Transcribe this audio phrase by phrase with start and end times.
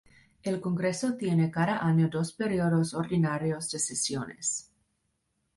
[0.41, 4.71] El Congreso tiene cada año dos períodos ordinarios de sesiones.